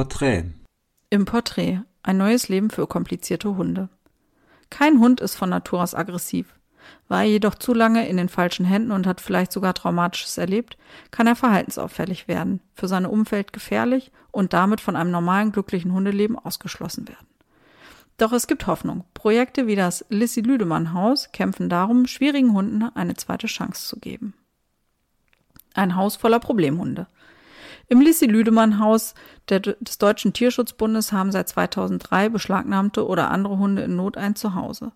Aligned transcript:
Porträt. 0.00 0.44
Im 1.10 1.26
Porträt 1.26 1.82
ein 2.02 2.16
neues 2.16 2.48
Leben 2.48 2.70
für 2.70 2.86
komplizierte 2.86 3.54
Hunde. 3.54 3.90
Kein 4.70 4.98
Hund 4.98 5.20
ist 5.20 5.36
von 5.36 5.50
Natur 5.50 5.82
aus 5.82 5.94
aggressiv. 5.94 6.54
War 7.08 7.20
er 7.20 7.28
jedoch 7.28 7.54
zu 7.54 7.74
lange 7.74 8.08
in 8.08 8.16
den 8.16 8.30
falschen 8.30 8.64
Händen 8.64 8.92
und 8.92 9.06
hat 9.06 9.20
vielleicht 9.20 9.52
sogar 9.52 9.74
Traumatisches 9.74 10.38
erlebt, 10.38 10.78
kann 11.10 11.26
er 11.26 11.36
verhaltensauffällig 11.36 12.28
werden, 12.28 12.62
für 12.72 12.88
sein 12.88 13.04
Umfeld 13.04 13.52
gefährlich 13.52 14.10
und 14.30 14.54
damit 14.54 14.80
von 14.80 14.96
einem 14.96 15.10
normalen, 15.10 15.52
glücklichen 15.52 15.92
Hundeleben 15.92 16.38
ausgeschlossen 16.38 17.06
werden. 17.06 17.26
Doch 18.16 18.32
es 18.32 18.46
gibt 18.46 18.66
Hoffnung. 18.66 19.04
Projekte 19.12 19.66
wie 19.66 19.76
das 19.76 20.06
Lissy 20.08 20.40
Lüdemann 20.40 20.94
Haus 20.94 21.30
kämpfen 21.30 21.68
darum, 21.68 22.06
schwierigen 22.06 22.54
Hunden 22.54 22.84
eine 22.84 23.16
zweite 23.16 23.48
Chance 23.48 23.86
zu 23.86 24.00
geben. 24.00 24.32
Ein 25.74 25.94
Haus 25.94 26.16
voller 26.16 26.40
Problemhunde. 26.40 27.06
Im 27.92 28.00
Lissi-Lüdemann-Haus 28.00 29.16
des 29.48 29.98
Deutschen 29.98 30.32
Tierschutzbundes 30.32 31.10
haben 31.10 31.32
seit 31.32 31.48
2003 31.48 32.28
beschlagnahmte 32.28 33.04
oder 33.04 33.32
andere 33.32 33.58
Hunde 33.58 33.82
in 33.82 33.96
Not 33.96 34.16
ein 34.16 34.36
Zuhause. 34.36 34.92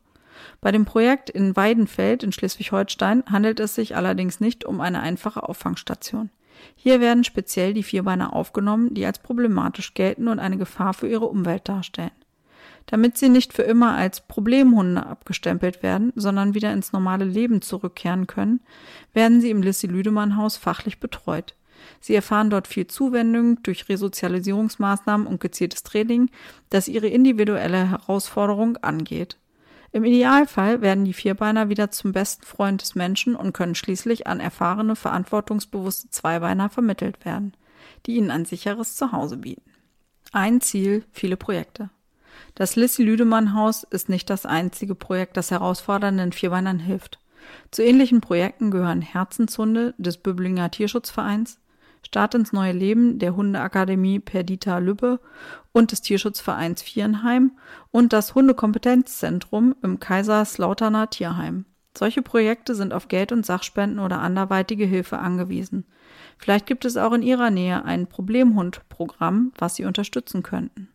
Bei 0.61 0.71
dem 0.71 0.85
Projekt 0.85 1.29
in 1.29 1.57
Weidenfeld 1.57 2.23
in 2.23 2.31
Schleswig-Holstein 2.31 3.25
handelt 3.29 3.59
es 3.59 3.75
sich 3.75 3.97
allerdings 3.97 4.39
nicht 4.39 4.65
um 4.65 4.81
eine 4.81 5.01
einfache 5.01 5.43
Auffangstation. 5.43 6.31
Hier 6.77 7.01
werden 7.01 7.25
speziell 7.25 7.75
die 7.75 7.83
Vierbeiner 7.83 8.33
aufgenommen, 8.33 8.95
die 8.95 9.05
als 9.05 9.19
problematisch 9.19 9.95
gelten 9.95 10.29
und 10.29 10.39
eine 10.39 10.57
Gefahr 10.57 10.95
für 10.95 11.09
ihre 11.09 11.27
Umwelt 11.27 11.69
darstellen. 11.69 12.13
Damit 12.87 13.19
sie 13.19 13.29
nicht 13.29 13.53
für 13.53 13.63
immer 13.63 13.97
als 13.97 14.21
Problemhunde 14.21 15.05
abgestempelt 15.05 15.83
werden, 15.83 16.13
sondern 16.15 16.55
wieder 16.55 16.73
ins 16.73 16.93
normale 16.93 17.25
Leben 17.25 17.61
zurückkehren 17.61 18.29
können, 18.29 18.61
werden 19.15 19.41
sie 19.41 19.51
im 19.51 19.63
Lissi-Lüdemann-Haus 19.63 20.59
fachlich 20.59 21.01
betreut. 21.01 21.57
Sie 22.01 22.15
erfahren 22.15 22.51
dort 22.51 22.69
viel 22.69 22.87
Zuwendung 22.87 23.63
durch 23.63 23.89
Resozialisierungsmaßnahmen 23.89 25.27
und 25.27 25.41
gezieltes 25.41 25.83
Training, 25.83 26.31
das 26.71 26.89
ihre 26.89 27.09
individuelle 27.09 27.91
Herausforderung 27.91 28.77
angeht. 28.79 29.39
Im 29.93 30.05
Idealfall 30.05 30.81
werden 30.81 31.05
die 31.05 31.13
Vierbeiner 31.13 31.69
wieder 31.69 31.91
zum 31.91 32.13
besten 32.13 32.45
Freund 32.45 32.83
des 32.83 32.97
Menschen 32.97 33.37
und 33.37 33.53
können 33.53 33.77
schließlich 33.77 34.27
an 34.27 34.41
erfahrene, 34.41 34.97
verantwortungsbewusste 34.97 36.11
Zweibeiner 36.11 36.69
vermittelt 36.69 37.25
werden, 37.25 37.53
die 38.05 38.17
ihnen 38.17 38.33
ein 38.33 38.45
sicheres 38.45 38.97
Zuhause 38.97 39.37
bieten. 39.37 39.71
Ein 40.33 40.61
Ziel, 40.61 41.05
viele 41.13 41.37
Projekte. 41.37 41.91
Das 42.57 42.75
Lissi-Lüdemann-Haus 42.75 43.85
ist 43.85 44.09
nicht 44.09 44.31
das 44.31 44.47
einzige 44.47 44.97
Projekt, 44.97 45.37
das 45.37 45.53
herausfordernden 45.53 46.33
Vierbeinern 46.33 46.81
hilft. 46.81 47.21
Zu 47.71 47.85
ähnlichen 47.85 48.21
Projekten 48.21 48.71
gehören 48.71 49.01
Herzenshunde 49.01 49.95
des 49.99 50.19
Böblinger 50.19 50.71
Tierschutzvereins, 50.71 51.61
Start 52.05 52.35
ins 52.35 52.53
neue 52.53 52.73
Leben 52.73 53.19
der 53.19 53.35
Hundeakademie 53.35 54.21
Perdita 54.21 54.79
Lübbe 54.79 55.21
und 55.73 55.91
des 55.91 56.03
Tierschutzvereins 56.03 56.83
Vierenheim 56.83 57.53
und 57.91 58.13
das 58.13 58.35
Hundekompetenzzentrum 58.35 59.75
im 59.83 59.99
Kaiserslauterner 59.99 61.11
Tierheim. 61.11 61.65
Solche 61.97 62.23
Projekte 62.23 62.75
sind 62.75 62.93
auf 62.93 63.09
Geld- 63.09 63.33
und 63.33 63.47
Sachspenden 63.47 64.01
oder 64.01 64.21
anderweitige 64.21 64.85
Hilfe 64.85 65.19
angewiesen. 65.19 65.85
Vielleicht 66.39 66.67
gibt 66.67 66.85
es 66.85 66.97
auch 66.97 67.13
in 67.13 67.23
Ihrer 67.23 67.51
Nähe 67.51 67.85
ein 67.85 68.09
Problemhundprogramm, 68.09 69.53
was 69.59 69.77
Sie 69.77 69.85
unterstützen 69.85 70.43
könnten. 70.43 70.89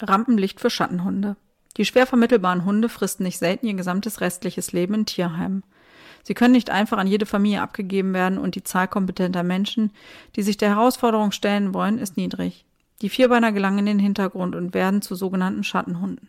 Rampenlicht 0.00 0.60
für 0.60 0.70
Schattenhunde. 0.70 1.36
Die 1.76 1.84
schwer 1.84 2.06
vermittelbaren 2.06 2.64
Hunde 2.64 2.88
fristen 2.88 3.24
nicht 3.24 3.38
selten 3.38 3.66
ihr 3.66 3.74
gesamtes 3.74 4.20
restliches 4.20 4.72
Leben 4.72 4.94
in 4.94 5.06
Tierheimen. 5.06 5.62
Sie 6.26 6.34
können 6.34 6.54
nicht 6.54 6.70
einfach 6.70 6.98
an 6.98 7.06
jede 7.06 7.24
Familie 7.24 7.62
abgegeben 7.62 8.12
werden 8.12 8.38
und 8.38 8.56
die 8.56 8.64
Zahl 8.64 8.88
kompetenter 8.88 9.44
Menschen, 9.44 9.92
die 10.34 10.42
sich 10.42 10.56
der 10.56 10.70
Herausforderung 10.70 11.30
stellen 11.30 11.72
wollen, 11.72 11.98
ist 11.98 12.16
niedrig. 12.16 12.64
Die 13.00 13.10
Vierbeiner 13.10 13.52
gelangen 13.52 13.78
in 13.78 13.86
den 13.86 13.98
Hintergrund 14.00 14.56
und 14.56 14.74
werden 14.74 15.02
zu 15.02 15.14
sogenannten 15.14 15.62
Schattenhunden. 15.62 16.28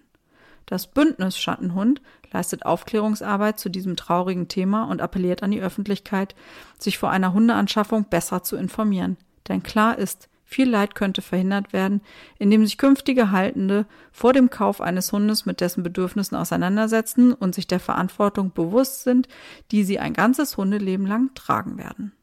Das 0.67 0.85
Bündnis 0.85 1.39
Schattenhund 1.39 2.03
leistet 2.31 2.63
Aufklärungsarbeit 2.63 3.57
zu 3.57 3.69
diesem 3.69 3.95
traurigen 3.95 4.47
Thema 4.47 4.83
und 4.83 5.01
appelliert 5.01 5.41
an 5.41 5.49
die 5.49 5.61
Öffentlichkeit, 5.61 6.35
sich 6.77 6.99
vor 6.99 7.09
einer 7.09 7.33
Hundeanschaffung 7.33 8.05
besser 8.07 8.43
zu 8.43 8.55
informieren. 8.55 9.17
Denn 9.47 9.63
klar 9.63 9.97
ist, 9.97 10.29
viel 10.47 10.69
Leid 10.69 10.95
könnte 10.95 11.21
verhindert 11.21 11.73
werden, 11.73 12.01
indem 12.39 12.65
sich 12.65 12.77
künftige 12.77 13.31
Haltende 13.31 13.85
vor 14.13 14.31
dem 14.31 14.49
Kauf 14.49 14.79
eines 14.79 15.11
Hundes 15.11 15.45
mit 15.45 15.59
dessen 15.59 15.83
Bedürfnissen 15.83 16.37
auseinandersetzen 16.37 17.33
und 17.33 17.53
sich 17.53 17.67
der 17.67 17.81
Verantwortung 17.81 18.53
bewusst 18.53 19.03
sind, 19.03 19.27
die 19.71 19.83
sie 19.83 19.99
ein 19.99 20.13
ganzes 20.13 20.55
Hundeleben 20.55 21.05
lang 21.05 21.31
tragen 21.35 21.77
werden. 21.77 22.13